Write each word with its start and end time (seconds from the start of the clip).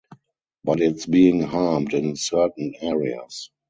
But 0.63 0.81
it’s 0.81 1.05
being 1.05 1.41
harmed 1.43 1.93
in 1.93 2.15
certain 2.15 2.73
areas. 2.81 3.51